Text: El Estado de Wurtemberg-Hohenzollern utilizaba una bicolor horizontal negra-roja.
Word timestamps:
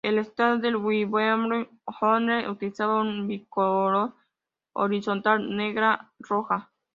El 0.03 0.17
Estado 0.17 0.57
de 0.57 0.71
Wurtemberg-Hohenzollern 0.75 2.49
utilizaba 2.49 3.01
una 3.01 3.23
bicolor 3.27 4.15
horizontal 4.73 5.55
negra-roja. 5.55 6.71